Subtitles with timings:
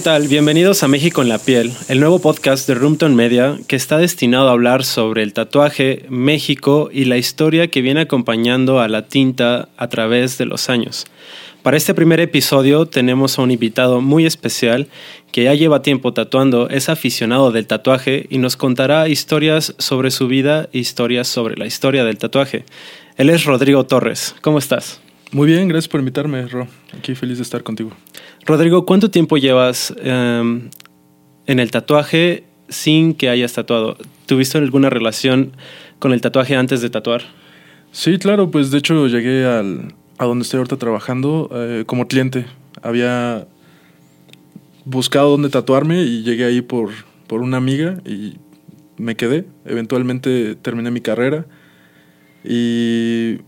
[0.00, 0.28] ¿qué tal?
[0.28, 4.48] Bienvenidos a México en la piel, el nuevo podcast de Roomton Media que está destinado
[4.48, 9.68] a hablar sobre el tatuaje, México y la historia que viene acompañando a la tinta
[9.76, 11.04] a través de los años.
[11.62, 14.88] Para este primer episodio tenemos a un invitado muy especial
[15.32, 20.28] que ya lleva tiempo tatuando, es aficionado del tatuaje y nos contará historias sobre su
[20.28, 22.64] vida e historias sobre la historia del tatuaje.
[23.18, 24.34] Él es Rodrigo Torres.
[24.40, 25.02] ¿Cómo estás?
[25.32, 26.66] Muy bien, gracias por invitarme, Ro.
[26.96, 27.92] Aquí feliz de estar contigo.
[28.46, 30.70] Rodrigo, ¿cuánto tiempo llevas em,
[31.46, 33.96] en el tatuaje sin que hayas tatuado?
[34.26, 35.52] ¿Tuviste alguna relación
[35.98, 37.22] con el tatuaje antes de tatuar?
[37.92, 42.46] Sí, claro, pues de hecho llegué al, a donde estoy ahorita trabajando eh, como cliente.
[42.82, 43.46] Había
[44.84, 46.90] buscado dónde tatuarme y llegué ahí por,
[47.26, 48.36] por una amiga y
[48.96, 49.44] me quedé.
[49.64, 51.46] Eventualmente terminé mi carrera
[52.44, 53.38] y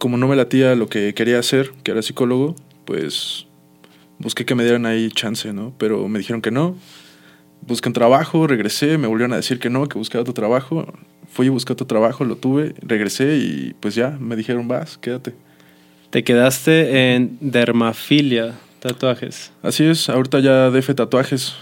[0.00, 3.45] como no me latía lo que quería hacer, que era psicólogo, pues
[4.18, 5.72] busqué que me dieran ahí chance, ¿no?
[5.78, 6.76] Pero me dijeron que no.
[7.62, 10.86] Busqué un trabajo, regresé, me volvieron a decir que no, que buscaba otro trabajo.
[11.28, 15.34] Fui a buscar otro trabajo, lo tuve, regresé y pues ya, me dijeron, vas, quédate.
[16.10, 19.52] Te quedaste en dermafilia, tatuajes.
[19.62, 21.56] Así es, ahorita ya DF Tatuajes.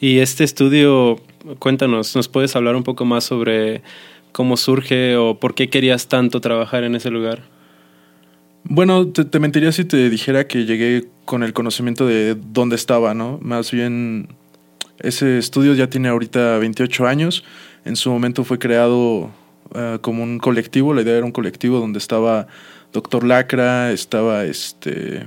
[0.00, 1.20] Y este estudio,
[1.58, 3.82] cuéntanos, ¿nos puedes hablar un poco más sobre
[4.32, 7.42] cómo surge o por qué querías tanto trabajar en ese lugar?
[8.64, 13.38] Bueno, te, mentiría si te dijera que llegué con el conocimiento de dónde estaba, ¿no?
[13.42, 14.28] Más bien,
[15.00, 17.44] ese estudio ya tiene ahorita 28 años.
[17.84, 19.30] En su momento fue creado
[19.74, 22.46] eh, como un colectivo, la idea era un colectivo donde estaba
[22.92, 25.26] Doctor Lacra, estaba este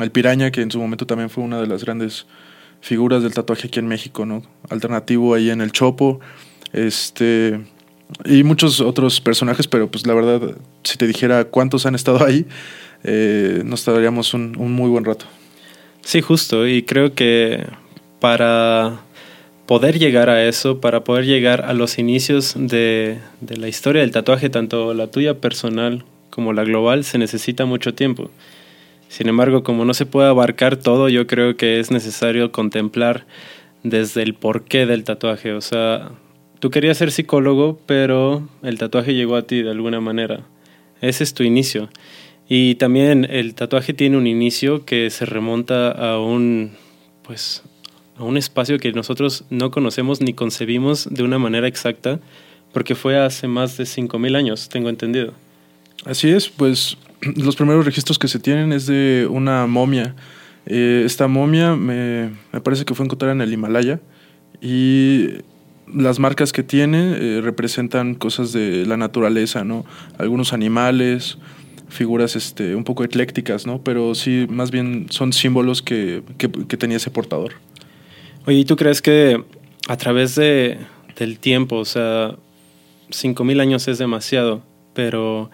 [0.00, 2.26] El Piraña, que en su momento también fue una de las grandes
[2.80, 4.42] figuras del tatuaje aquí en México, ¿no?
[4.70, 6.20] Alternativo ahí en el Chopo.
[6.72, 7.60] Este
[8.24, 12.46] y muchos otros personajes, pero pues la verdad, si te dijera cuántos han estado ahí,
[13.04, 15.26] eh, nos tardaríamos un, muy buen rato.
[16.02, 17.66] Sí, justo, y creo que
[18.20, 19.00] para
[19.66, 24.12] poder llegar a eso, para poder llegar a los inicios de, de la historia del
[24.12, 28.30] tatuaje, tanto la tuya personal como la global, se necesita mucho tiempo.
[29.08, 33.24] Sin embargo, como no se puede abarcar todo, yo creo que es necesario contemplar
[33.82, 35.52] desde el porqué del tatuaje.
[35.52, 36.10] O sea,
[36.58, 40.46] Tú querías ser psicólogo, pero el tatuaje llegó a ti de alguna manera.
[41.00, 41.90] Ese es tu inicio.
[42.48, 46.72] Y también el tatuaje tiene un inicio que se remonta a un,
[47.22, 47.62] pues,
[48.16, 52.20] a un espacio que nosotros no conocemos ni concebimos de una manera exacta,
[52.72, 55.34] porque fue hace más de 5.000 años, tengo entendido.
[56.04, 56.96] Así es, pues
[57.36, 60.14] los primeros registros que se tienen es de una momia.
[60.66, 64.00] Eh, esta momia me, me parece que fue encontrada en el Himalaya
[64.60, 65.28] y
[65.92, 69.84] las marcas que tiene eh, representan cosas de la naturaleza, ¿no?
[70.18, 71.38] Algunos animales,
[71.88, 73.82] figuras este, un poco eclécticas, ¿no?
[73.82, 77.52] Pero sí, más bien son símbolos que, que, tenía ese portador.
[78.46, 79.42] Oye, ¿y tú crees que
[79.88, 80.78] a través de,
[81.16, 82.34] del tiempo, o sea,
[83.10, 84.62] 5.000 años es demasiado,
[84.94, 85.50] pero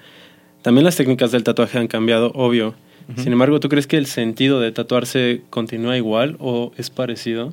[0.63, 2.75] también las técnicas del tatuaje han cambiado, obvio.
[3.17, 7.53] Sin embargo, ¿tú crees que el sentido de tatuarse continúa igual o es parecido?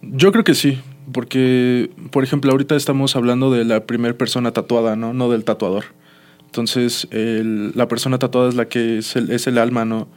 [0.00, 0.78] Yo creo que sí
[1.12, 5.12] porque, por ejemplo, ahorita estamos hablando de la primera persona tatuada, ¿no?
[5.12, 5.84] No del tatuador.
[6.46, 10.08] Entonces, la persona tatuada es la que es el, es el alma, ¿no?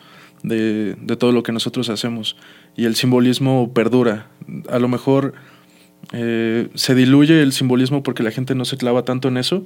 [0.43, 2.37] De, de, todo lo que nosotros hacemos.
[2.77, 4.27] Y el simbolismo perdura.
[4.69, 5.33] A lo mejor
[6.11, 9.65] eh, se diluye el simbolismo porque la gente no se clava tanto en eso,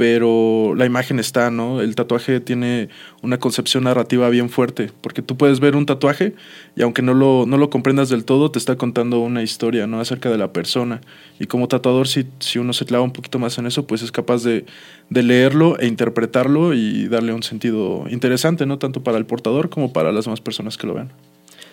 [0.00, 1.82] pero la imagen está, ¿no?
[1.82, 2.88] El tatuaje tiene
[3.20, 6.32] una concepción narrativa bien fuerte, porque tú puedes ver un tatuaje
[6.74, 10.00] y aunque no lo, no lo comprendas del todo, te está contando una historia, ¿no?
[10.00, 11.02] Acerca de la persona.
[11.38, 14.10] Y como tatuador, si, si uno se clava un poquito más en eso, pues es
[14.10, 14.64] capaz de,
[15.10, 18.78] de leerlo e interpretarlo y darle un sentido interesante, ¿no?
[18.78, 21.12] Tanto para el portador como para las demás personas que lo vean.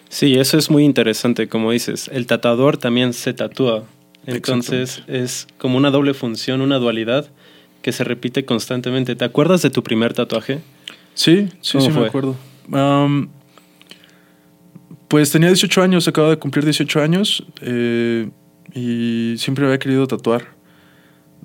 [0.09, 2.09] Sí, eso es muy interesante, como dices.
[2.11, 3.85] El tatuador también se tatúa.
[4.25, 7.29] Entonces es como una doble función, una dualidad
[7.81, 9.15] que se repite constantemente.
[9.15, 10.61] ¿Te acuerdas de tu primer tatuaje?
[11.13, 12.35] Sí, sí, sí, me acuerdo.
[15.07, 18.29] pues tenía 18 años, acabo de cumplir 18 años eh,
[18.73, 20.55] y siempre había querido tatuar.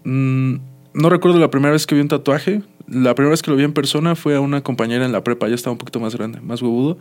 [0.05, 0.57] Mm,
[0.95, 2.63] no recuerdo la primera vez que vi un tatuaje.
[2.87, 5.49] La primera vez que lo vi en persona fue a una compañera en la prepa,
[5.49, 6.99] ya estaba un poquito más grande, más huevudo.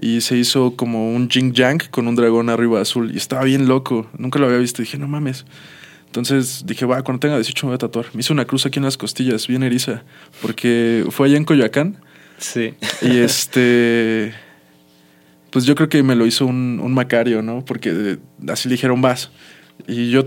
[0.00, 3.10] Y se hizo como un jing jang con un dragón arriba azul.
[3.12, 4.06] Y estaba bien loco.
[4.16, 4.80] Nunca lo había visto.
[4.80, 5.44] dije, no mames.
[6.08, 8.06] Entonces dije, va, cuando tenga 18 me voy a tatuar.
[8.14, 10.02] Me hice una cruz aquí en las costillas, bien eriza,
[10.42, 11.98] porque fue allá en Coyoacán.
[12.38, 12.74] Sí.
[13.02, 14.34] Y este.
[15.50, 17.64] Pues yo creo que me lo hizo un, un Macario, ¿no?
[17.64, 18.18] Porque
[18.48, 19.30] así le dijeron, vas.
[19.86, 20.26] Y yo,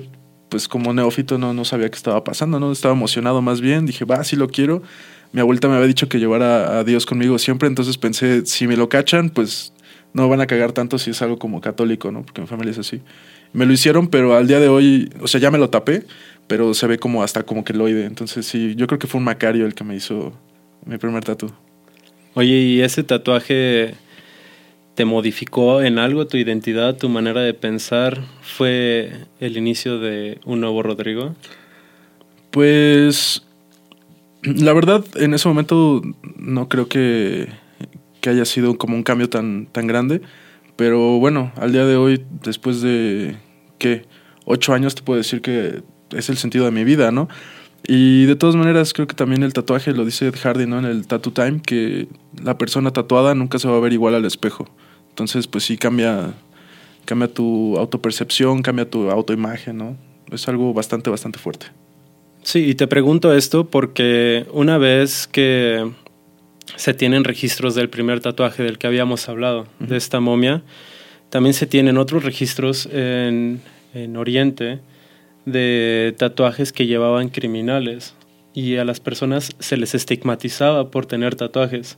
[0.49, 2.71] pues como neófito, no, no sabía qué estaba pasando, ¿no?
[2.71, 3.85] Estaba emocionado más bien.
[3.85, 4.81] Dije, va, sí lo quiero.
[5.31, 8.75] Mi abuelita me había dicho que llevara a Dios conmigo siempre, entonces pensé, si me
[8.75, 9.73] lo cachan, pues
[10.13, 12.23] no van a cagar tanto si es algo como católico, ¿no?
[12.23, 13.01] Porque mi familia es así.
[13.53, 16.03] Me lo hicieron, pero al día de hoy, o sea, ya me lo tapé,
[16.48, 18.06] pero se ve como hasta como queloide.
[18.06, 20.33] Entonces sí, yo creo que fue un Macario el que me hizo
[20.86, 21.51] mi primer tatu.
[22.33, 23.95] Oye, ¿y ese tatuaje
[24.95, 28.21] te modificó en algo tu identidad, tu manera de pensar?
[28.42, 31.36] ¿Fue el inicio de un nuevo Rodrigo?
[32.51, 33.44] Pues
[34.44, 36.01] la verdad, en ese momento
[36.38, 37.50] no creo que,
[38.21, 40.21] que haya sido como un cambio tan, tan grande.
[40.81, 43.35] Pero bueno, al día de hoy, después de,
[43.77, 44.07] ¿qué?
[44.45, 47.29] Ocho años te puedo decir que es el sentido de mi vida, ¿no?
[47.87, 50.79] Y de todas maneras, creo que también el tatuaje lo dice Ed Hardy, ¿no?
[50.79, 52.07] En el Tattoo Time, que
[52.43, 54.67] la persona tatuada nunca se va a ver igual al espejo.
[55.09, 56.33] Entonces, pues sí cambia,
[57.05, 59.97] cambia tu autopercepción, cambia tu autoimagen, ¿no?
[60.31, 61.67] Es algo bastante, bastante fuerte.
[62.41, 65.91] Sí, y te pregunto esto porque una vez que
[66.75, 70.63] se tienen registros del primer tatuaje del que habíamos hablado, de esta momia,
[71.29, 73.62] también se tienen otros registros en,
[73.94, 74.79] en Oriente
[75.45, 78.15] de tatuajes que llevaban criminales
[78.53, 81.97] y a las personas se les estigmatizaba por tener tatuajes.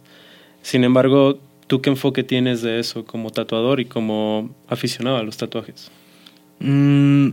[0.62, 5.38] Sin embargo, ¿tú qué enfoque tienes de eso como tatuador y como aficionado a los
[5.38, 5.92] tatuajes?
[6.60, 7.30] Mm,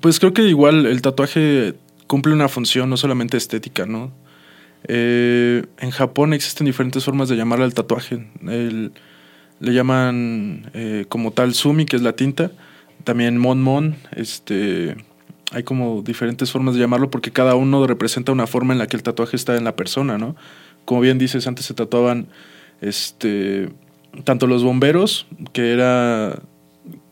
[0.00, 1.74] pues creo que igual el tatuaje
[2.06, 4.10] cumple una función no solamente estética, ¿no?
[4.88, 8.26] Eh, en Japón existen diferentes formas de llamarle al tatuaje.
[8.40, 12.50] le llaman eh, como tal sumi, que es la tinta.
[13.04, 14.96] También mon mon, este,
[15.52, 18.96] hay como diferentes formas de llamarlo porque cada uno representa una forma en la que
[18.96, 20.34] el tatuaje está en la persona, ¿no?
[20.84, 22.28] Como bien dices, antes se tatuaban
[22.80, 23.70] este,
[24.24, 26.40] tanto los bomberos, que era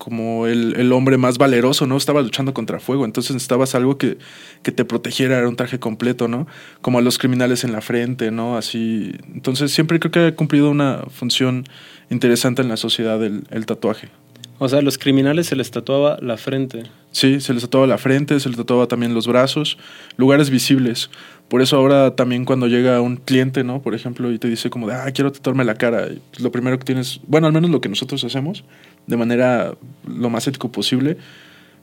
[0.04, 1.96] como el, hombre más valeroso, ¿no?
[1.96, 4.18] Estaba luchando contra fuego, entonces necesitabas algo que,
[4.62, 6.46] que, te protegiera, era un traje completo, ¿no?
[6.82, 8.58] Como a los criminales en la frente, ¿no?
[8.58, 9.14] Así.
[9.32, 11.64] Entonces siempre creo que ha cumplido una función
[12.10, 14.10] interesante en la sociedad el, el tatuaje.
[14.58, 16.84] O sea, a los criminales se les tatuaba la frente.
[17.10, 19.78] Sí, se les tatuaba la frente, se les tatuaba también los brazos,
[20.16, 21.10] lugares visibles.
[21.48, 23.82] Por eso ahora también cuando llega un cliente, ¿no?
[23.82, 26.08] Por ejemplo, y te dice como de, ah, quiero tatuarme la cara.
[26.38, 28.64] Lo primero que tienes, bueno, al menos lo que nosotros hacemos,
[29.06, 29.74] de manera
[30.06, 31.16] lo más ético posible,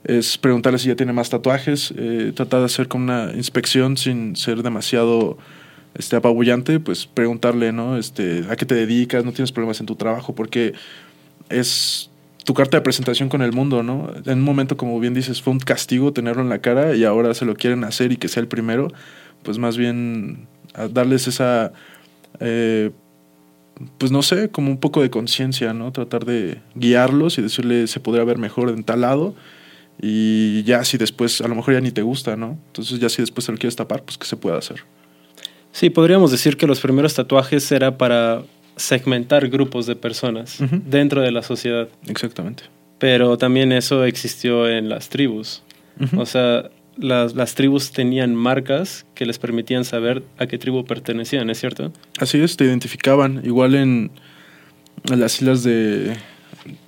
[0.04, 4.34] es preguntarle si ya tiene más tatuajes, eh, tratar de hacer como una inspección sin
[4.34, 5.38] ser demasiado
[5.94, 7.96] este, apabullante, pues preguntarle, ¿no?
[7.96, 9.24] Este, ¿A qué te dedicas?
[9.24, 10.34] ¿No tienes problemas en tu trabajo?
[10.34, 10.72] Porque
[11.48, 12.10] es
[12.44, 14.10] tu carta de presentación con el mundo, ¿no?
[14.26, 17.34] En un momento, como bien dices, fue un castigo tenerlo en la cara y ahora
[17.34, 18.88] se lo quieren hacer y que sea el primero,
[19.44, 20.48] pues más bien
[20.92, 21.72] darles esa,
[22.40, 22.90] eh,
[23.98, 25.92] pues no sé, como un poco de conciencia, ¿no?
[25.92, 29.34] Tratar de guiarlos y decirle se podría ver mejor en tal lado
[30.00, 32.58] y ya si después, a lo mejor ya ni te gusta, ¿no?
[32.68, 34.84] Entonces ya si después se lo quieres tapar, pues que se puede hacer.
[35.72, 38.42] Sí, podríamos decir que los primeros tatuajes era para
[38.76, 41.88] segmentar grupos de personas dentro de la sociedad.
[42.08, 42.64] Exactamente.
[42.98, 45.62] Pero también eso existió en las tribus.
[46.16, 51.50] O sea, las, las, tribus tenían marcas que les permitían saber a qué tribu pertenecían,
[51.50, 51.92] ¿es cierto?
[52.18, 53.40] Así es, te identificaban.
[53.44, 54.10] Igual en,
[55.04, 56.16] las islas de,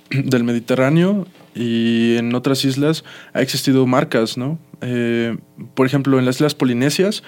[0.09, 4.59] del Mediterráneo y en otras islas ha existido marcas, ¿no?
[4.81, 5.37] Eh,
[5.73, 7.23] por ejemplo, en las islas polinesias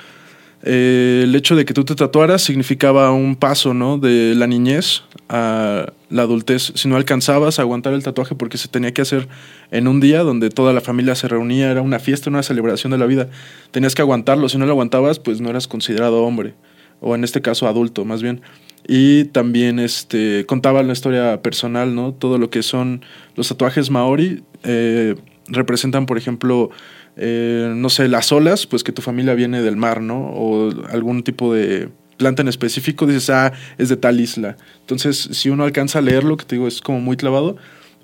[0.64, 3.98] eh, el hecho de que tú te tatuaras significaba un paso, ¿no?
[3.98, 6.72] De la niñez a la adultez.
[6.76, 9.28] Si no alcanzabas a aguantar el tatuaje porque se tenía que hacer
[9.72, 12.98] en un día donde toda la familia se reunía, era una fiesta, una celebración de
[12.98, 13.30] la vida.
[13.72, 14.50] Tenías que aguantarlo.
[14.50, 16.56] Si no lo aguantabas, pues no eras considerado hombre.
[17.00, 18.42] O en este caso adulto, más bien.
[18.88, 22.14] Y también este, contaba la historia personal, ¿no?
[22.14, 23.04] Todo lo que son
[23.36, 25.16] los tatuajes maori eh,
[25.48, 26.72] representan, por ejemplo,
[27.18, 30.30] eh, no sé, las olas, pues que tu familia viene del mar, ¿no?
[30.30, 34.58] O algún tipo de planta en específico, dices, ah, es de tal isla.
[34.82, 37.58] Entonces, si uno alcanza a leerlo, que te digo, es como muy clavado,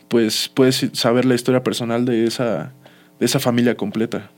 [0.07, 2.73] pues puedes saber la historia personal de esa,
[3.19, 4.29] de esa familia completa.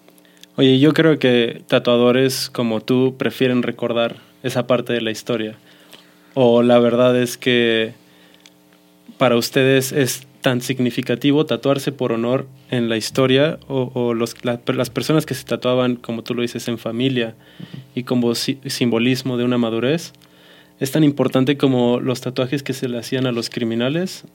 [0.58, 5.56] Oye, yo creo que tatuadores como tú prefieren recordar esa parte de la historia.
[6.34, 7.94] O la verdad es que
[9.18, 15.26] para ustedes es tan significativo tatuarse por honor en la historia o, los, las personas
[15.26, 17.34] que se tatuaban, como tú lo dices, en familia
[17.96, 20.14] y como simbolismo de una madurez,
[20.80, 24.26] es tan importante como los tatuajes que se le hacían a los criminales.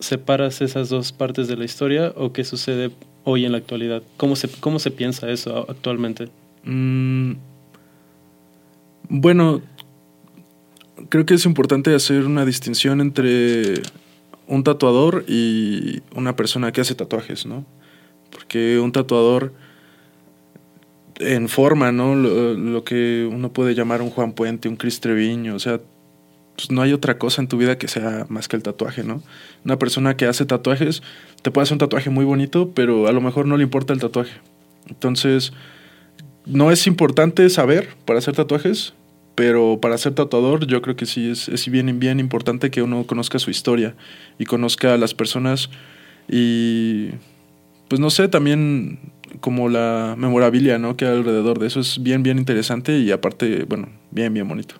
[0.00, 2.90] ¿Separas esas dos partes de la historia o qué sucede
[3.22, 4.02] hoy en la actualidad?
[4.16, 6.28] ¿Cómo se, cómo se piensa eso actualmente?
[6.64, 7.34] Mm,
[9.08, 9.62] bueno,
[11.08, 13.74] creo que es importante hacer una distinción entre
[14.52, 17.64] un tatuador y una persona que hace tatuajes, ¿no?
[18.30, 19.54] Porque un tatuador
[21.18, 22.14] en forma, ¿no?
[22.14, 25.80] Lo, que uno puede llamar un Juan Puente, un Chris Treviño, o sea,
[26.54, 29.22] pues no hay otra cosa en tu vida que sea más que el tatuaje, ¿no?
[29.64, 31.02] Una persona que hace tatuajes
[31.40, 34.00] te puede hacer un tatuaje muy bonito, pero a lo mejor no le importa el
[34.00, 34.34] tatuaje.
[34.86, 35.54] Entonces,
[36.44, 38.92] no es importante saber para hacer tatuajes,
[39.42, 43.08] pero para ser tatuador yo creo que sí es, es bien, bien importante que uno
[43.08, 43.96] conozca su historia
[44.38, 45.68] y conozca a las personas
[46.28, 47.08] y
[47.88, 49.00] pues no sé, también
[49.40, 50.96] como la memorabilia, ¿no?
[50.96, 54.76] Que hay alrededor de eso es bien, bien interesante y aparte, bueno, bien, bien bonito.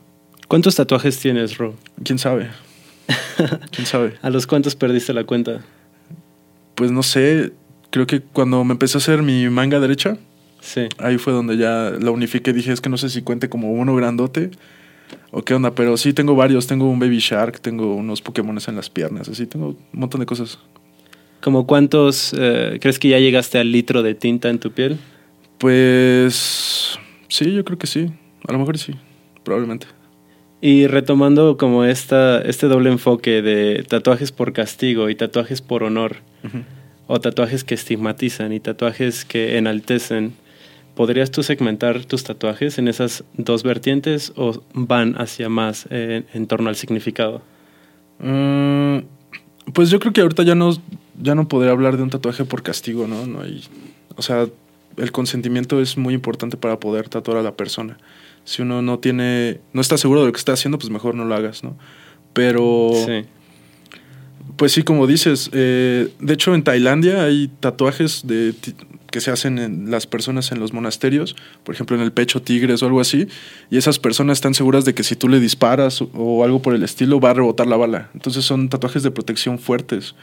[0.46, 1.74] ¿Cuántos tatuajes tienes, Ro?
[2.04, 2.48] ¿Quién sabe?
[3.72, 4.14] ¿Quién sabe?
[4.22, 5.64] ¿A los cuántos perdiste la cuenta?
[6.76, 7.52] Pues no sé,
[7.90, 10.18] creo que cuando me empecé a hacer mi manga derecha,
[10.62, 10.88] Sí.
[10.98, 12.52] ahí fue donde ya la unifiqué.
[12.52, 14.50] Dije, es que no sé si cuente como uno grandote
[15.32, 16.66] o qué onda, pero sí tengo varios.
[16.66, 20.26] Tengo un Baby Shark, tengo unos Pokémones en las piernas, así, tengo un montón de
[20.26, 20.58] cosas.
[21.40, 24.98] ¿Como cuántos eh, crees que ya llegaste al litro de tinta en tu piel?
[25.58, 28.12] Pues sí, yo creo que sí.
[28.46, 28.94] A lo mejor sí,
[29.42, 29.86] probablemente.
[30.60, 36.18] Y retomando como esta, este doble enfoque de tatuajes por castigo y tatuajes por honor,
[37.08, 40.34] o tatuajes que estigmatizan y tatuajes que enaltecen,
[40.94, 46.46] ¿podrías tú segmentar tus tatuajes en esas dos vertientes o van hacia más eh, en
[46.46, 47.42] torno al significado?
[48.18, 48.98] Mm,
[49.72, 50.76] pues yo creo que ahorita ya no,
[51.20, 53.26] ya no podría hablar de un tatuaje por castigo, ¿no?
[53.26, 53.64] no hay,
[54.16, 54.46] o sea,
[54.96, 57.98] el consentimiento es muy importante para poder tatuar a la persona.
[58.44, 61.24] Si uno no tiene, no está seguro de lo que está haciendo, pues mejor no
[61.24, 61.76] lo hagas, ¿no?
[62.32, 63.24] Pero, Sí.
[64.56, 68.52] pues sí, como dices, eh, de hecho en Tailandia hay tatuajes de
[69.12, 72.82] que se hacen en las personas en los monasterios, por ejemplo en el pecho tigres
[72.82, 73.28] o algo así,
[73.70, 76.74] y esas personas están seguras de que si tú le disparas o, o algo por
[76.74, 78.10] el estilo va a rebotar la bala.
[78.14, 80.16] Entonces son tatuajes de protección fuertes.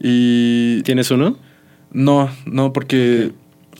[0.00, 1.38] Y ¿Tienes uno?
[1.92, 3.32] no, no, porque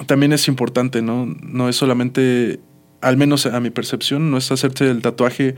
[0.07, 1.27] también es importante, ¿no?
[1.27, 2.61] No es solamente,
[3.01, 5.55] al menos a mi percepción, no es hacerte el tatuaje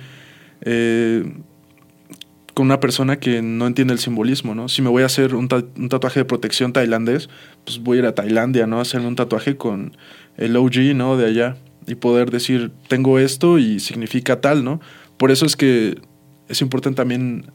[0.63, 1.25] eh,
[2.55, 4.69] con una persona que no entiende el simbolismo, ¿no?
[4.69, 7.29] Si me voy a hacer un, ta- un tatuaje de protección tailandés,
[7.65, 8.79] pues voy a ir a Tailandia, ¿no?
[8.79, 9.97] A hacerme un tatuaje con
[10.37, 11.17] el OG, ¿no?
[11.17, 11.57] De allá.
[11.87, 14.81] Y poder decir, tengo esto y significa tal, ¿no?
[15.17, 15.99] Por eso es que
[16.49, 17.47] es importante también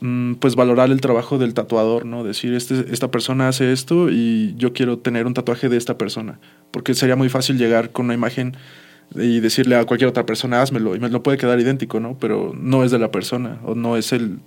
[0.00, 2.22] mm, pues valorar el trabajo del tatuador, ¿no?
[2.24, 6.38] Decir, este, esta persona hace esto y yo quiero tener un tatuaje de esta persona.
[6.70, 8.56] Porque sería muy fácil llegar con una imagen
[9.14, 12.16] y decirle a cualquier otra persona, házmelo, y me lo puede quedar idéntico, ¿no?
[12.18, 14.38] Pero no es de la persona, o no es el,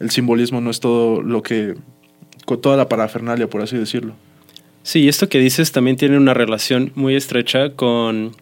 [0.00, 1.74] el simbolismo, no es todo lo que,
[2.44, 4.14] con toda la parafernalia, por así decirlo.
[4.82, 8.32] Sí, esto que dices también tiene una relación muy estrecha con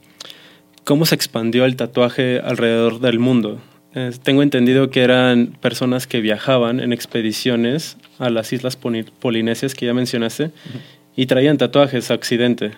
[0.84, 3.60] cómo se expandió el tatuaje alrededor del mundo.
[3.94, 9.74] Eh, tengo entendido que eran personas que viajaban en expediciones a las islas poli- polinesias
[9.74, 10.50] que ya mencionaste
[11.16, 12.70] y traían tatuajes a Occidente.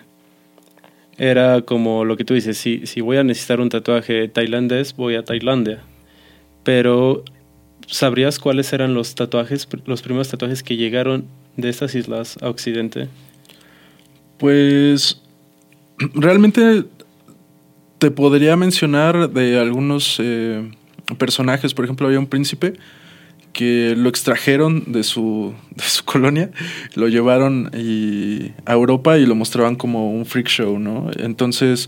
[1.17, 5.15] Era como lo que tú dices, si, si voy a necesitar un tatuaje tailandés, voy
[5.15, 5.81] a Tailandia.
[6.63, 7.23] Pero,
[7.87, 13.09] ¿sabrías cuáles eran los tatuajes, los primeros tatuajes que llegaron de estas islas a Occidente?
[14.37, 15.21] Pues
[16.13, 16.85] realmente
[17.99, 20.71] te podría mencionar de algunos eh,
[21.17, 22.73] personajes, por ejemplo, había un príncipe
[23.53, 26.49] que lo extrajeron de su, de su colonia,
[26.95, 27.71] lo llevaron
[28.65, 31.09] a Europa y lo mostraban como un freak show, ¿no?
[31.17, 31.87] Entonces,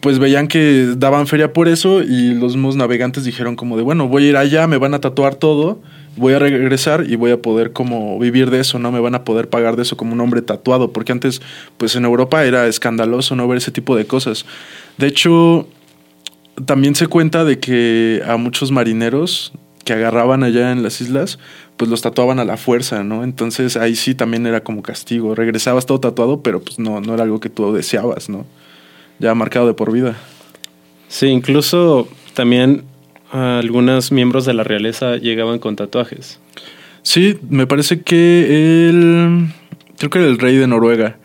[0.00, 4.08] pues veían que daban feria por eso y los mismos navegantes dijeron como de, bueno,
[4.08, 5.80] voy a ir allá, me van a tatuar todo,
[6.16, 8.92] voy a regresar y voy a poder como vivir de eso, ¿no?
[8.92, 11.42] Me van a poder pagar de eso como un hombre tatuado, porque antes,
[11.76, 14.46] pues en Europa era escandaloso no ver ese tipo de cosas.
[14.98, 15.66] De hecho,
[16.66, 19.52] también se cuenta de que a muchos marineros
[19.86, 21.38] que agarraban allá en las islas,
[21.76, 23.22] pues los tatuaban a la fuerza, ¿no?
[23.22, 25.36] Entonces ahí sí también era como castigo.
[25.36, 28.44] Regresabas todo tatuado, pero pues no, no era algo que tú deseabas, ¿no?
[29.20, 30.16] Ya marcado de por vida.
[31.06, 32.82] Sí, incluso también
[33.32, 36.40] ah, algunos miembros de la realeza llegaban con tatuajes.
[37.02, 39.46] Sí, me parece que el.
[39.98, 41.16] Creo que era el rey de Noruega.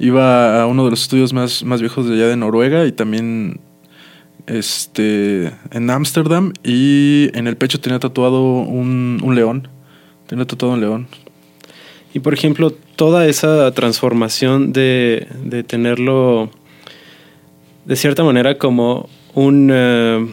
[0.00, 3.60] Iba a uno de los estudios más, más viejos de allá de Noruega y también
[4.48, 9.68] este en Ámsterdam y en el pecho tenía tatuado un, un león.
[10.26, 11.06] Tenía tatuado un león.
[12.14, 16.50] Y por ejemplo, toda esa transformación de, de tenerlo
[17.88, 20.26] de cierta manera como un, eh,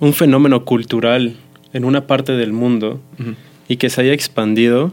[0.00, 1.36] un fenómeno cultural
[1.72, 3.00] en una parte del mundo
[3.68, 4.90] y que se haya expandido,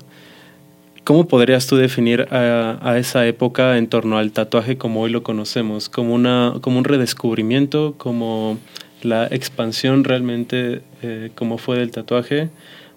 [1.03, 5.89] ¿cómo podrías tú definir a, esa época en torno al tatuaje como hoy lo conocemos?
[5.89, 7.95] ¿Como, una, como un redescubrimiento?
[7.97, 8.57] ¿Como
[9.01, 12.49] la expansión realmente eh, como fue del tatuaje?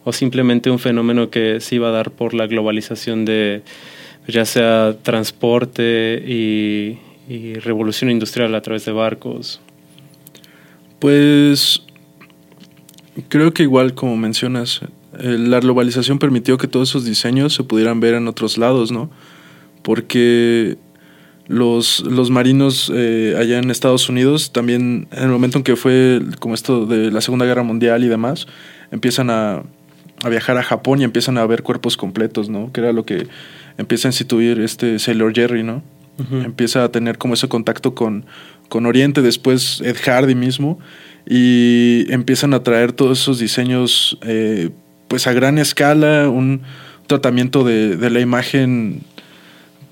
[0.04, 3.62] ¿O simplemente un fenómeno que se iba a dar por la globalización de
[4.28, 6.98] ya sea transporte y,
[7.60, 9.60] revolución industrial a través de barcos?
[11.00, 11.82] Pues
[13.28, 14.82] Creo que igual como mencionas,
[15.20, 19.10] la globalización permitió que todos esos diseños se pudieran ver en otros lados, ¿no?
[19.82, 20.76] Porque
[21.48, 26.20] los, los marinos eh, allá en Estados Unidos también, en el momento en que fue
[26.40, 28.46] como esto de la Segunda Guerra Mundial y demás,
[28.90, 29.62] empiezan a,
[30.22, 32.72] a viajar a Japón y empiezan a ver cuerpos completos, ¿no?
[32.72, 33.28] Que era lo que
[33.78, 35.82] empieza a instituir este Sailor Jerry, ¿no?
[36.30, 38.24] Empieza a tener como ese contacto con,
[38.70, 40.78] con Oriente, después Ed Hardy mismo,
[41.28, 44.70] y empiezan a traer todos esos diseños eh,
[45.08, 46.62] pues a gran escala, un
[47.06, 49.02] tratamiento de, de la imagen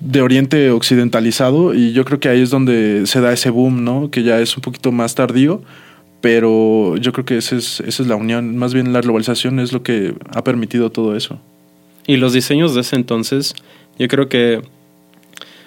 [0.01, 4.11] de Oriente occidentalizado y yo creo que ahí es donde se da ese boom, ¿no?
[4.11, 5.63] Que ya es un poquito más tardío,
[6.21, 8.57] pero yo creo que esa es, esa es la unión.
[8.57, 11.41] Más bien la globalización es lo que ha permitido todo eso.
[12.07, 13.55] Y los diseños de ese entonces,
[13.99, 14.63] yo creo que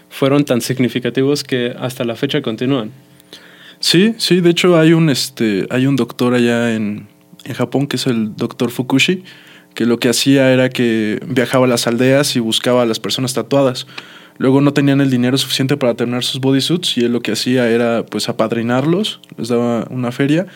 [0.09, 2.91] fueron tan significativos que hasta la fecha continúan.
[3.79, 7.07] Sí, sí, de hecho hay un, este, hay un doctor allá en,
[7.45, 9.23] en Japón que es el doctor Fukushi,
[9.73, 13.33] que lo que hacía era que viajaba a las aldeas y buscaba a las personas
[13.33, 13.87] tatuadas.
[14.39, 17.69] Luego no tenían el dinero suficiente para tener sus bodysuits y él lo que hacía
[17.69, 20.47] era pues apadrinarlos, les daba una feria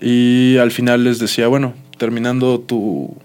[0.00, 3.16] y al final les decía, bueno, terminando tu,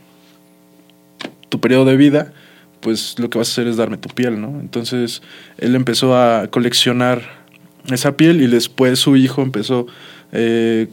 [1.50, 2.34] tu periodo de vida,
[2.82, 4.60] pues lo que vas a hacer es darme tu piel, ¿no?
[4.60, 5.22] Entonces
[5.58, 7.46] él empezó a coleccionar
[7.92, 9.88] esa piel y después su hijo empezó,
[10.32, 10.88] eh,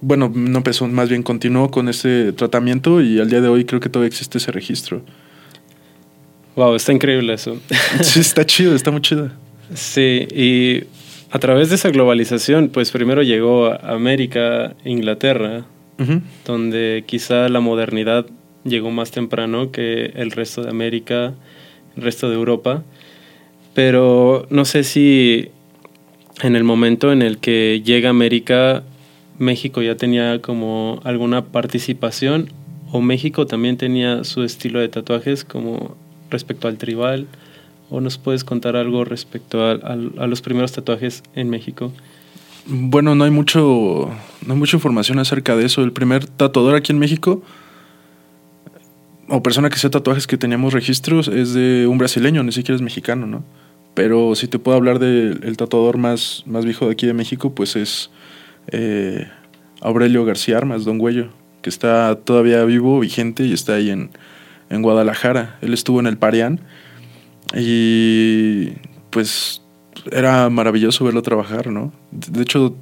[0.00, 3.80] bueno, no empezó, más bien continuó con ese tratamiento y al día de hoy creo
[3.80, 5.02] que todavía existe ese registro.
[6.56, 7.58] Wow, está increíble eso.
[8.02, 9.30] Sí, está chido, está muy chido.
[9.74, 10.84] Sí, y
[11.30, 15.64] a través de esa globalización, pues primero llegó a América, Inglaterra,
[16.44, 18.26] donde quizá la modernidad
[18.64, 21.34] llegó más temprano que el resto de América,
[21.96, 22.82] el resto de Europa.
[23.72, 25.50] Pero no sé si
[26.42, 28.82] en el momento en el que llega América,
[29.38, 32.50] México ya tenía como alguna participación
[32.90, 35.96] o México también tenía su estilo de tatuajes como
[36.30, 37.26] respecto al tribal
[37.90, 41.92] o nos puedes contar algo respecto a, a, los primeros tatuajes en México.
[42.66, 44.10] Bueno, no hay mucho,
[44.46, 45.82] no hay mucha información acerca de eso.
[45.82, 47.42] El primer tatuador aquí en México
[49.28, 52.82] o persona que sea tatuajes que teníamos registros es de un brasileño, ni siquiera es
[52.82, 53.42] mexicano, ¿no?
[53.94, 57.76] Pero si te puedo hablar del tatuador más, más viejo de aquí de México, pues
[57.76, 58.10] es
[58.68, 59.28] eh,
[59.80, 61.30] Aurelio García Armas, Don Güello,
[61.62, 64.10] que está todavía vivo, vigente y está ahí en,
[64.70, 65.58] en Guadalajara.
[65.62, 66.60] Él estuvo en el Parián
[67.54, 68.72] y
[69.10, 69.62] pues
[70.10, 71.92] era maravilloso verlo trabajar, ¿no?
[72.10, 72.74] De hecho,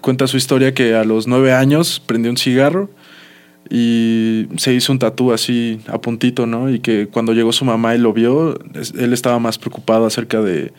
[0.00, 2.90] cuenta su historia que a los nueve años prendió un cigarro
[3.70, 6.70] y se hizo un tatú así a puntito, ¿no?
[6.70, 8.58] Y que cuando llegó su mamá y lo vio,
[8.98, 10.72] él estaba más preocupado acerca de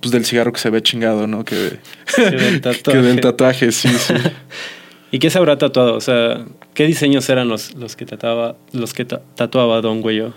[0.00, 1.44] pues del cigarro que se ve chingado, ¿no?
[1.44, 1.78] Que,
[2.16, 3.00] del tatuaje.
[3.00, 4.14] que del tatuaje, sí, sí.
[5.12, 5.94] ¿Y qué se habrá tatuado?
[5.94, 6.44] O sea,
[6.74, 10.34] ¿qué diseños eran los, los que tatuaba, los que tatuaba Don Güello?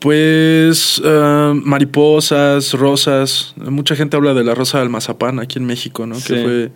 [0.00, 3.54] Pues uh, mariposas, rosas.
[3.56, 6.16] Mucha gente habla de la rosa del mazapán aquí en México, ¿no?
[6.16, 6.72] Que fue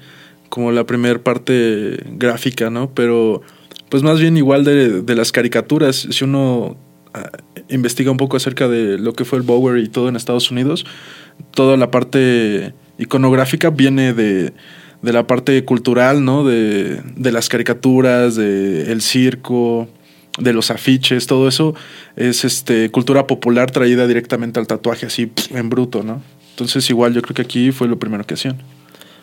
[0.48, 2.94] como la primera parte gráfica, ¿no?
[2.94, 3.42] Pero
[3.88, 6.06] pues más bien igual de, de las caricaturas.
[6.10, 6.76] Si uno
[7.14, 10.50] uh, investiga un poco acerca de lo que fue el Bower y todo en Estados
[10.50, 10.84] Unidos,
[11.52, 14.52] toda la parte iconográfica viene de,
[15.02, 16.44] de la parte cultural, ¿no?
[16.44, 19.88] De, de las caricaturas, del el circo,
[20.38, 21.74] de los afiches, todo eso
[22.16, 26.22] es este cultura popular traída directamente al tatuaje así en bruto, ¿no?
[26.50, 28.56] Entonces igual yo creo que aquí fue lo primero que hacían.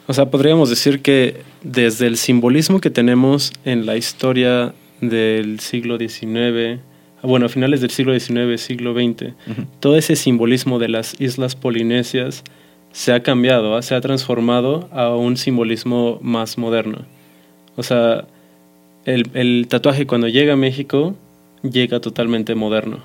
[0.07, 5.97] O sea, podríamos decir que desde el simbolismo que tenemos en la historia del siglo
[5.97, 6.81] XIX,
[7.23, 9.33] bueno, a finales del siglo XIX, siglo XX,
[9.79, 12.43] todo ese simbolismo de las islas polinesias
[12.91, 13.81] se ha cambiado, ¿ah?
[13.81, 17.05] se ha transformado a un simbolismo más moderno.
[17.75, 18.25] O sea,
[19.05, 21.15] el, el tatuaje cuando llega a México
[21.63, 22.99] llega totalmente moderno.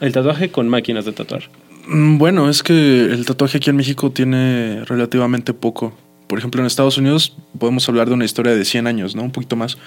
[0.00, 1.44] El tatuaje con máquinas de tatuar.
[1.86, 5.92] Mm, bueno, es que el tatuaje aquí en México tiene relativamente poco.
[6.26, 9.22] Por ejemplo, en Estados Unidos podemos hablar de una historia de 100 años, ¿no?
[9.22, 9.78] Un poquito más.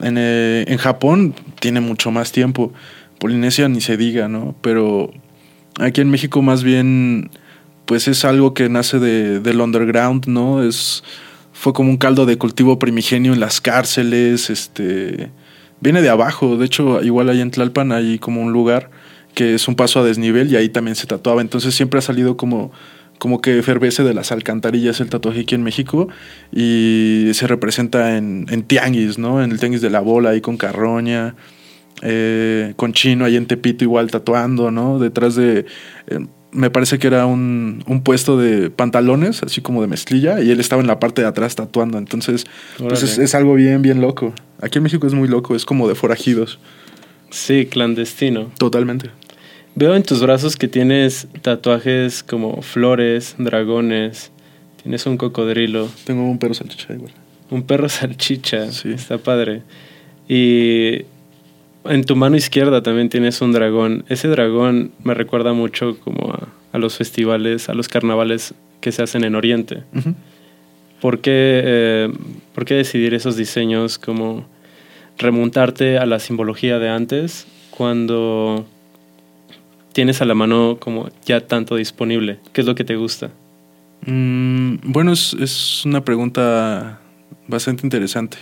[0.00, 2.72] En, eh, en Japón tiene mucho más tiempo.
[3.18, 4.54] Polinesia ni se diga, ¿no?
[4.60, 5.10] Pero
[5.78, 7.30] aquí en México más bien,
[7.84, 10.62] pues es algo que nace de, del underground, ¿no?
[10.62, 11.02] Es,
[11.52, 15.30] fue como un caldo de cultivo primigenio en las cárceles, este...
[15.80, 18.90] Viene de abajo, de hecho, igual ahí en Tlalpan hay como un lugar
[19.34, 21.40] que es un paso a desnivel y ahí también se tatuaba.
[21.40, 22.72] Entonces siempre ha salido como,
[23.18, 26.08] como que fervece de las alcantarillas el tatuaje aquí en México
[26.52, 29.42] y se representa en, en tianguis, ¿no?
[29.42, 31.34] En el tianguis de la bola ahí con carroña,
[32.02, 34.98] eh, con chino ahí en Tepito igual tatuando, ¿no?
[34.98, 35.66] Detrás de...
[36.06, 40.50] Eh, me parece que era un, un, puesto de pantalones, así como de mezclilla, y
[40.50, 41.98] él estaba en la parte de atrás tatuando.
[41.98, 42.46] Entonces,
[42.78, 44.32] pues es, es, algo bien, bien loco.
[44.62, 46.58] Aquí en México es muy loco, es como de forajidos.
[47.28, 48.50] Sí, clandestino.
[48.56, 49.10] Totalmente.
[49.78, 54.32] Veo en tus brazos que tienes tatuajes como flores, dragones,
[54.82, 55.88] tienes un cocodrilo.
[56.02, 57.12] Tengo un perro salchicha igual.
[57.48, 58.90] Un perro salchicha, sí.
[58.90, 59.62] está padre.
[60.28, 61.02] Y
[61.84, 64.04] en tu mano izquierda también tienes un dragón.
[64.08, 69.04] Ese dragón me recuerda mucho como a, a los festivales, a los carnavales que se
[69.04, 69.84] hacen en Oriente.
[69.94, 70.14] Uh -huh.
[71.00, 72.12] ¿Por, qué, eh,
[72.52, 74.44] ¿Por qué decidir esos diseños como
[75.18, 78.66] remontarte a la simbología de antes cuando
[79.98, 82.38] tienes a la mano como ya tanto disponible?
[82.52, 83.32] ¿Qué es lo que te gusta?
[84.06, 87.00] Mm, bueno, es, es, una pregunta
[87.48, 88.38] bastante interesante.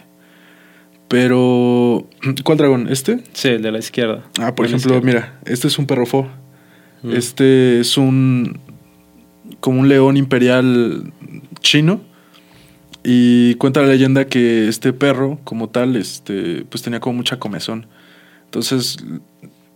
[1.08, 2.10] Pero,
[2.44, 2.88] ¿cuál dragón?
[2.90, 3.24] ¿Este?
[3.32, 4.22] Sí, el de la izquierda.
[4.38, 6.28] Ah, por ejemplo, mira, este es un perro fo.
[7.02, 7.12] Mm.
[7.12, 8.60] Este es un.
[9.60, 11.10] como un león imperial
[11.60, 12.02] chino.
[13.02, 17.86] Y cuenta la leyenda que este perro, como tal, este, pues tenía como mucha comezón.
[18.44, 18.98] Entonces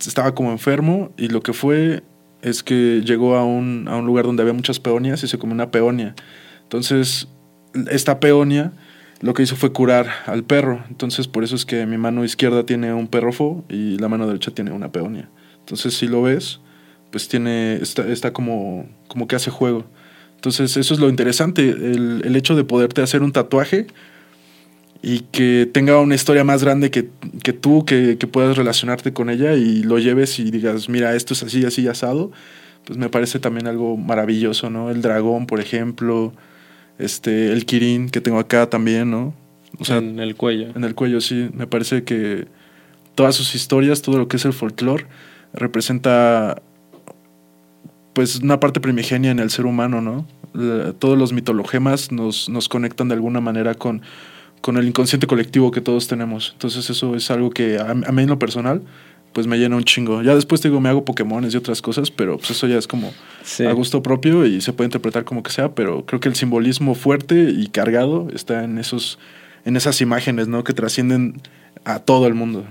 [0.07, 2.03] estaba como enfermo y lo que fue
[2.41, 5.53] es que llegó a un, a un lugar donde había muchas peonias y se comió
[5.53, 6.15] una peonia.
[6.63, 7.27] Entonces,
[7.89, 8.73] esta peonia
[9.21, 10.83] lo que hizo fue curar al perro.
[10.89, 14.51] Entonces, por eso es que mi mano izquierda tiene un perrofo y la mano derecha
[14.51, 15.29] tiene una peonia.
[15.59, 16.59] Entonces, si lo ves,
[17.11, 19.85] pues tiene, está, está como, como que hace juego.
[20.35, 23.85] Entonces, eso es lo interesante, el, el, hecho de poderte hacer un tatuaje
[25.01, 27.09] y que tenga una historia más grande que,
[27.43, 31.33] que tú, que, que, puedas relacionarte con ella y lo lleves y digas, mira, esto
[31.33, 32.31] es así, así, asado,
[32.85, 34.91] pues me parece también algo maravilloso, ¿no?
[34.91, 36.33] El dragón, por ejemplo,
[36.99, 39.33] este, el kirin que tengo acá también, ¿no?
[39.79, 40.67] O sea, en el cuello.
[40.75, 41.49] En el cuello, sí.
[41.53, 42.47] Me parece que
[43.15, 45.07] todas sus historias, todo lo que es el folclore,
[45.53, 46.61] representa
[48.13, 50.27] pues una parte primigenia en el ser humano, ¿no?
[50.99, 54.01] Todos los mitologemas nos, nos conectan de alguna manera con,
[54.61, 56.51] con el inconsciente colectivo que todos tenemos.
[56.53, 58.81] Entonces eso es algo que a, a mí en lo personal
[59.33, 60.21] pues me llena un chingo.
[60.21, 62.87] Ya después te digo, me hago Pokémones y otras cosas, pero pues eso ya es
[62.87, 63.65] como sí.
[63.65, 66.95] a gusto propio y se puede interpretar como que sea, pero creo que el simbolismo
[66.95, 69.19] fuerte y cargado está en esos
[69.63, 70.63] en esas imágenes, ¿no?
[70.63, 71.39] Que trascienden
[71.85, 72.65] a todo el mundo.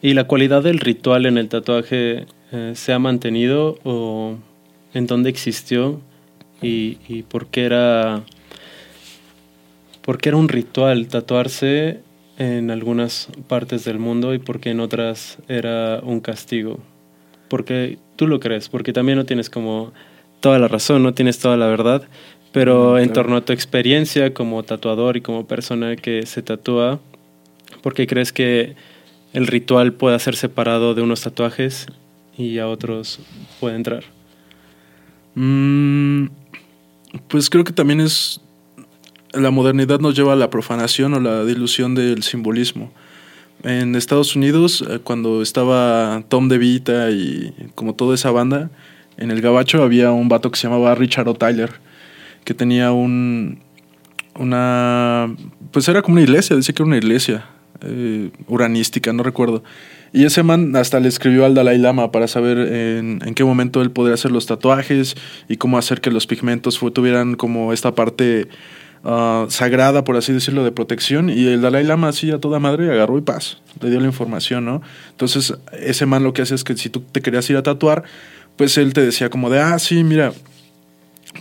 [0.00, 4.36] ¿Y la cualidad del ritual en el tatuaje eh, se ha mantenido o
[4.94, 6.00] en dónde existió
[6.60, 8.22] y, y por qué era
[10.02, 12.00] por qué era un ritual tatuarse
[12.38, 16.80] en algunas partes del mundo y por qué en otras era un castigo.
[17.48, 19.92] Porque tú lo crees, porque también no tienes como
[20.40, 22.02] toda la razón, no tienes toda la verdad,
[22.52, 27.00] pero en torno a tu experiencia como tatuador y como persona que se tatúa,
[27.82, 28.74] ¿por qué crees que
[29.32, 31.86] el ritual pueda ser separado de unos tatuajes
[32.36, 33.20] y a otros
[33.60, 34.04] puede entrar?
[35.34, 36.26] Mm,
[37.28, 38.40] pues creo que también es
[39.32, 42.92] la modernidad nos lleva a la profanación o la dilución del simbolismo.
[43.64, 48.70] En Estados Unidos, eh, cuando estaba Tom DeVita y como toda esa banda,
[49.16, 51.70] en el Gabacho había un vato que se llamaba Richard O'Tyler,
[52.44, 53.60] que tenía un.
[54.38, 55.34] Una.
[55.70, 57.46] Pues era como una iglesia, decía que era una iglesia
[57.82, 59.62] eh, uranística, no recuerdo.
[60.12, 63.80] Y ese man hasta le escribió al Dalai Lama para saber en, en qué momento
[63.80, 65.14] él podría hacer los tatuajes
[65.48, 68.48] y cómo hacer que los pigmentos tuvieran como esta parte
[69.04, 71.28] Uh, sagrada, por así decirlo, de protección.
[71.28, 74.64] Y el Dalai Lama, así a toda madre, agarró y paz, le dio la información,
[74.64, 74.80] ¿no?
[75.10, 78.04] Entonces, ese man lo que hace es que si tú te querías ir a tatuar,
[78.56, 80.32] pues él te decía como de, ah, sí, mira,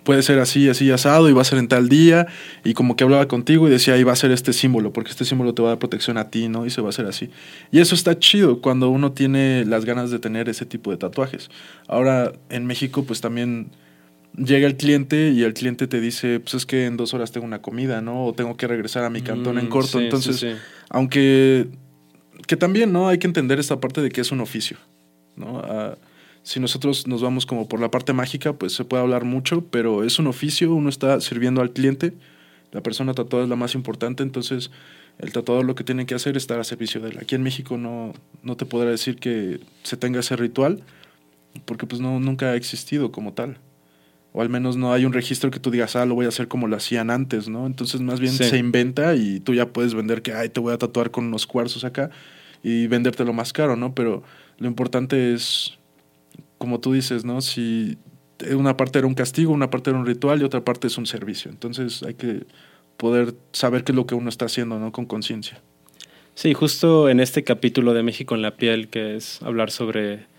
[0.04, 2.26] puede ser así, así asado, y va a ser en tal día,
[2.64, 5.26] y como que hablaba contigo y decía, y va a ser este símbolo, porque este
[5.26, 6.66] símbolo te va a dar protección a ti, ¿no?
[6.66, 7.30] Y se va a hacer así.
[7.72, 11.52] Y eso está chido cuando uno tiene las ganas de tener ese tipo de tatuajes.
[11.88, 13.70] Ahora, en México, pues también
[14.38, 17.46] llega el cliente y el cliente te dice, pues es que en dos horas tengo
[17.46, 18.26] una comida, ¿no?
[18.26, 20.00] O tengo que regresar a mi cantón mm, en corto.
[20.00, 20.58] Sí, Entonces, sí, sí.
[20.90, 21.68] aunque
[22.48, 23.08] que también, ¿no?
[23.08, 24.78] Hay que entender esta parte de que es un oficio,
[25.36, 25.60] ¿no?
[25.60, 25.96] Uh,
[26.44, 30.04] si nosotros nos vamos como por la parte mágica, pues se puede hablar mucho, pero
[30.04, 32.14] es un oficio, uno está sirviendo al cliente,
[32.72, 34.72] la persona tatuada es la más importante, entonces
[35.20, 37.20] el tatuador lo que tiene que hacer es estar a servicio de él.
[37.22, 40.82] Aquí en México no, no te podrá decir que se tenga ese ritual,
[41.66, 43.60] porque pues no, nunca ha existido como tal
[44.34, 46.48] o al menos no hay un registro que tú digas, ah, lo voy a hacer
[46.48, 47.66] como lo hacían antes, ¿no?
[47.66, 48.46] Entonces más bien sí.
[48.46, 51.46] se inventa y tú ya puedes vender que, ay, te voy a tatuar con unos
[51.46, 52.10] cuarzos acá
[52.64, 53.94] y vendértelo más caro, ¿no?
[53.94, 54.24] Pero
[54.58, 55.78] lo importante es,
[56.58, 57.42] como tú dices, ¿no?
[57.42, 57.98] Si
[58.56, 61.06] una parte era un castigo, una parte era un ritual y otra parte es un
[61.06, 61.52] servicio.
[61.52, 62.46] Entonces hay que
[62.98, 64.92] poder saber qué es lo que uno está haciendo, ¿no?
[64.92, 65.62] Con conciencia.
[66.36, 70.31] Sí, justo en este capítulo de México en la piel, que es hablar sobre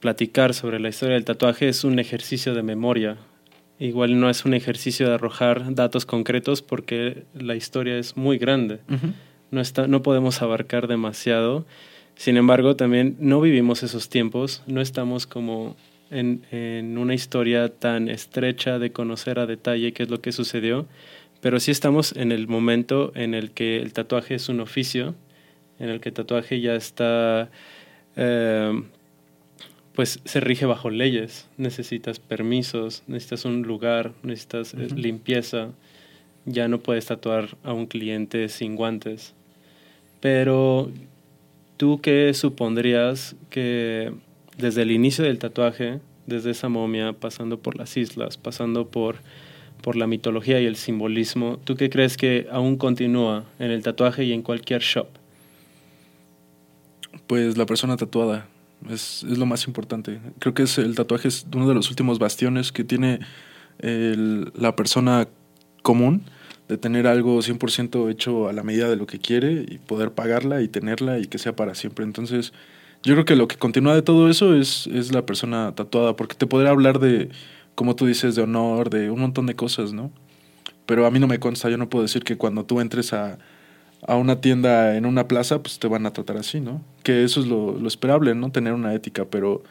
[0.00, 3.16] platicar sobre la historia del tatuaje es un ejercicio de memoria.
[3.78, 8.80] Igual no es un ejercicio de arrojar datos concretos porque la historia es muy grande.
[9.50, 11.64] no, está, no podemos abarcar demasiado.
[12.16, 15.76] Sin embargo, también no vivimos esos tiempos, no estamos como
[16.10, 20.86] en, en, una historia tan estrecha de conocer a detalle qué es lo que sucedió,
[21.40, 25.14] pero sí estamos en el momento en el que el tatuaje es un oficio,
[25.78, 27.50] en el que el tatuaje ya está,
[28.16, 28.82] eh,
[29.98, 35.70] pues se rige bajo leyes, necesitas permisos, necesitas un lugar, necesitas eh, limpieza,
[36.44, 39.34] ya no puedes tatuar a un cliente sin guantes.
[40.20, 40.88] Pero
[41.78, 44.12] ¿tú qué supondrías que
[44.56, 49.16] desde el inicio del tatuaje, desde esa momia, pasando por las islas, pasando por,
[49.82, 54.22] por la mitología y el simbolismo, ¿tú qué crees que aún continúa en el tatuaje
[54.22, 55.08] y en cualquier shop?
[57.26, 58.46] Pues la persona tatuada
[58.90, 60.20] es, es lo más importante.
[60.38, 63.20] Creo que es el tatuaje es uno de los últimos bastiones que tiene
[63.80, 65.28] la persona
[65.82, 66.24] común
[66.68, 70.60] de tener algo 100% hecho a la medida de lo que quiere y poder pagarla
[70.62, 72.04] y tenerla y que sea para siempre.
[72.04, 72.52] Entonces,
[73.02, 76.34] yo creo que lo que continúa de todo eso es, es la persona tatuada, porque
[76.34, 77.30] te podrá hablar de,
[77.74, 80.12] como tú dices, de honor, de un montón de cosas, ¿no?
[80.84, 83.38] Pero a mí no me consta, yo no puedo decir que cuando tú entres a,
[84.06, 86.82] a una tienda en una plaza, pues te van a tratar así, ¿no?
[87.02, 88.50] Que eso es lo, lo esperable, ¿no?
[88.50, 89.62] Tener una ética, pero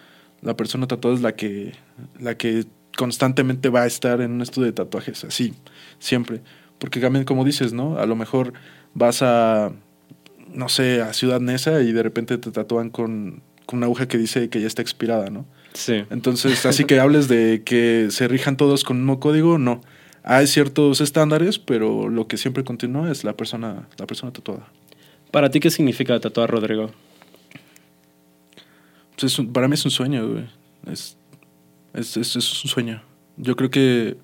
[0.42, 1.74] la persona tatuada es la que,
[2.20, 2.66] la que
[2.98, 5.54] constantemente va a estar en un estudio de tatuajes, así,
[6.00, 6.42] siempre.
[6.80, 7.98] Porque también, como dices, ¿no?
[7.98, 8.54] A lo mejor
[8.94, 9.72] vas a,
[10.54, 14.18] no sé, a Ciudad Neza y de repente te tatúan con, con una aguja que
[14.18, 15.46] dice que ya está expirada, ¿no?
[15.74, 16.04] Sí.
[16.10, 19.82] Entonces, así que hables de que se rijan todos con un mismo código, no.
[20.30, 24.68] Hay ciertos estándares, pero lo que siempre continúa es la persona, la persona tatuada.
[25.32, 26.92] ¿Para ti qué significa tatuar, Rodrigo?
[29.18, 30.44] Pues para mí es un sueño, güey.
[30.92, 31.16] Es,
[31.94, 33.02] es, es, es un sueño.
[33.38, 34.18] Yo creo que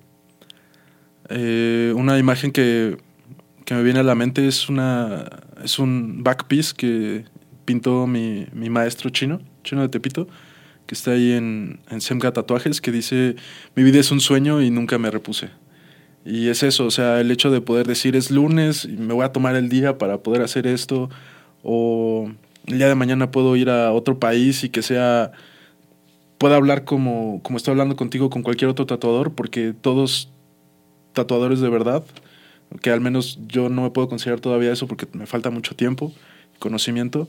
[1.30, 2.98] eh, una imagen que,
[3.64, 5.24] que, me viene a la mente es, una,
[5.64, 7.24] es un backpiece que
[7.64, 10.28] pintó mi, mi maestro chino, chino de Tepito,
[10.86, 13.36] que está ahí en, en Semga Tatuajes, que dice,
[13.74, 15.63] mi vida es un sueño y nunca me repuse.
[16.24, 19.24] Y es eso, o sea, el hecho de poder decir es lunes y me voy
[19.24, 21.10] a tomar el día para poder hacer esto,
[21.62, 22.30] o
[22.66, 25.32] el día de mañana puedo ir a otro país y que sea,
[26.38, 30.30] pueda hablar como, como estoy hablando contigo con cualquier otro tatuador, porque todos
[31.12, 32.02] tatuadores de verdad,
[32.80, 36.10] que al menos yo no me puedo considerar todavía eso porque me falta mucho tiempo,
[36.58, 37.28] conocimiento,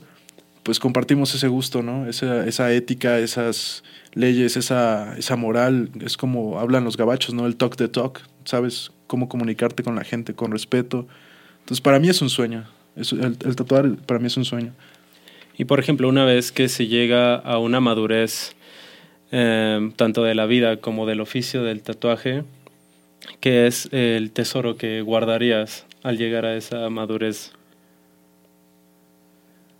[0.66, 2.06] pues compartimos ese gusto, ¿no?
[2.08, 7.46] Esa, esa ética, esas leyes, esa, esa moral, es como hablan los gabachos, ¿no?
[7.46, 11.06] El talk the talk, sabes cómo comunicarte con la gente con respeto.
[11.60, 12.64] Entonces, para mí es un sueño,
[12.96, 14.72] el, el tatuar para mí es un sueño.
[15.56, 18.56] Y por ejemplo, una vez que se llega a una madurez,
[19.30, 22.44] eh, tanto de la vida como del oficio del tatuaje,
[23.40, 27.52] ¿Qué es el tesoro que guardarías al llegar a esa madurez?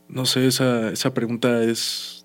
[0.09, 2.25] No sé, esa, esa pregunta es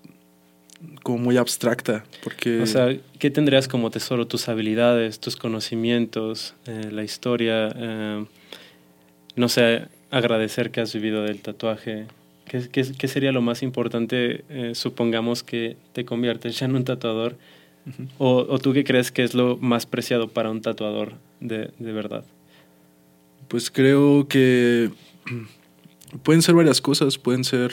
[1.02, 2.60] como muy abstracta, porque...
[2.60, 4.26] O sea, ¿qué tendrías como tesoro?
[4.26, 8.24] Tus habilidades, tus conocimientos, eh, la historia, eh,
[9.36, 12.06] no sé, agradecer que has vivido del tatuaje.
[12.46, 14.44] ¿Qué, qué, qué sería lo más importante?
[14.48, 17.36] Eh, supongamos que te conviertes ya en un tatuador
[18.18, 21.92] o, o, tú qué crees que es lo más preciado para un tatuador de, de
[21.92, 22.24] verdad?
[23.48, 24.90] Pues creo que
[26.22, 27.72] pueden ser varias cosas, pueden ser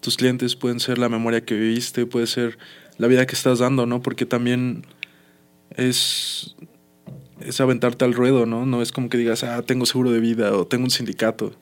[0.00, 2.58] tus clientes, pueden ser la memoria que viviste, puede ser
[2.98, 4.00] la vida que estás dando, ¿no?
[4.02, 4.84] Porque también
[5.76, 6.56] es,
[7.40, 8.66] es aventarte al ruedo, ¿no?
[8.66, 11.52] No es como que digas, ah, tengo seguro de vida o tengo un sindicato.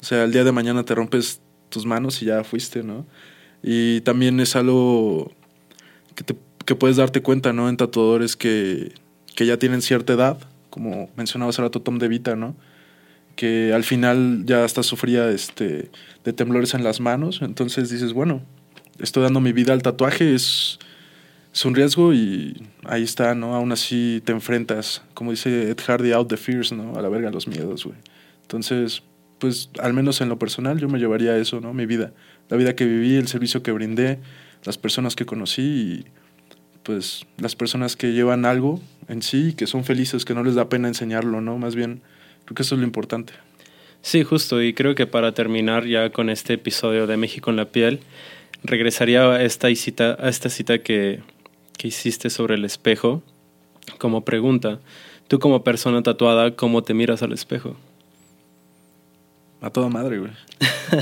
[0.00, 3.06] O sea, el día de mañana te rompes tus manos y ya fuiste, ¿no?
[3.62, 5.32] Y también es algo
[6.14, 7.68] que te puedes darte cuenta, ¿no?
[7.68, 8.92] En tatuadores que,
[9.34, 10.38] que ya tienen cierta edad,
[10.70, 12.56] como mencionaba hace rato Tom DeVita, ¿no?
[13.36, 15.90] Que al final ya hasta sufría este,
[16.24, 17.40] de temblores en las manos.
[17.42, 18.42] Entonces dices, bueno,
[18.98, 20.78] estoy dando mi vida al tatuaje, es,
[21.52, 23.54] es un riesgo y ahí está, ¿no?
[23.54, 26.96] Aún así te enfrentas, como dice Ed Hardy, out the fears, ¿no?
[26.96, 27.96] A la verga los miedos, güey.
[28.42, 29.02] Entonces,
[29.38, 31.74] pues al menos en lo personal yo me llevaría eso, ¿no?
[31.74, 32.12] Mi vida.
[32.48, 34.18] La vida que viví, el servicio que brindé,
[34.64, 36.04] las personas que conocí y
[36.82, 40.68] pues las personas que llevan algo en sí, que son felices, que no les da
[40.68, 41.58] pena enseñarlo, ¿no?
[41.58, 42.00] Más bien,
[42.46, 43.34] creo que eso es lo importante.
[44.00, 47.66] Sí, justo, y creo que para terminar ya con este episodio de México en la
[47.66, 48.00] piel,
[48.62, 51.20] regresaría a esta cita, a esta cita que,
[51.76, 53.22] que hiciste sobre el espejo
[53.98, 54.80] como pregunta.
[55.28, 57.76] Tú como persona tatuada, ¿cómo te miras al espejo?
[59.60, 60.32] A toda madre, güey.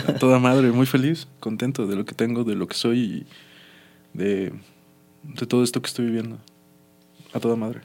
[0.09, 3.26] A toda madre, muy feliz, contento de lo que tengo, de lo que soy y
[4.14, 4.52] de
[5.24, 6.38] de todo esto que estoy viviendo.
[7.33, 7.80] A toda madre.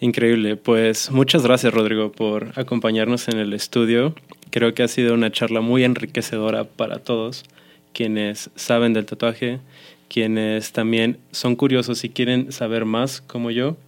[0.00, 0.56] Increíble.
[0.56, 4.14] Pues muchas gracias, Rodrigo, por acompañarnos en el estudio.
[4.50, 7.44] Creo que ha sido una charla muy enriquecedora para todos
[7.96, 9.58] quienes saben del tatuaje,
[10.08, 13.78] quienes también son curiosos y quieren saber más como yo.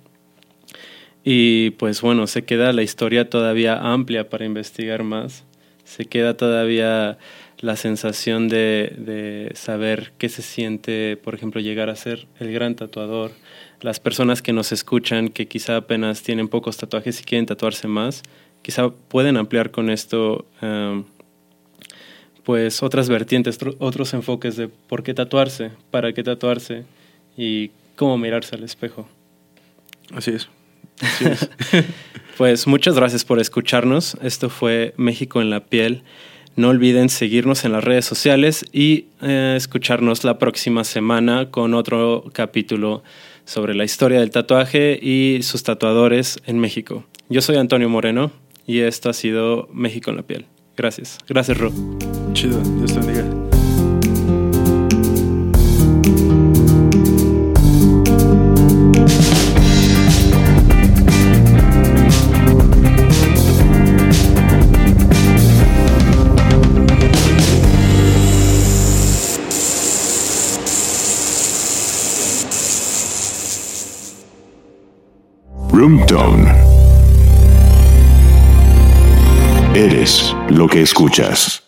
[1.24, 5.44] Y pues bueno, se queda la historia todavía amplia para investigar más.
[5.84, 7.18] Se queda todavía
[7.58, 12.76] la sensación de, de, saber qué se siente, por ejemplo, llegar a ser el gran
[12.76, 13.32] tatuador.
[13.80, 18.22] Las personas que nos escuchan, que quizá apenas tienen pocos tatuajes y quieren tatuarse más,
[18.62, 21.04] quizá pueden ampliar con esto um,
[22.48, 26.84] pues otras vertientes, otros enfoques de por qué tatuarse, para qué tatuarse
[27.36, 29.06] y cómo mirarse al espejo.
[30.14, 30.48] Así es.
[32.38, 34.16] pues muchas gracias por escucharnos.
[34.22, 36.02] Esto fue México en la piel.
[36.56, 42.24] No olviden seguirnos en las redes sociales y eh, escucharnos la próxima semana con otro
[42.32, 43.02] capítulo
[43.48, 47.04] sobre la historia del tatuaje y sus tatuadores en México.
[47.30, 48.30] Yo soy Antonio Moreno
[48.66, 50.44] y esto ha sido México en la piel.
[50.76, 51.18] Gracias.
[51.26, 51.72] Gracias, Ro.
[52.34, 52.60] Chido.
[52.78, 53.37] Dios te bendiga.
[75.88, 76.52] Roomtone.
[79.74, 81.67] Eres lo que escuchas.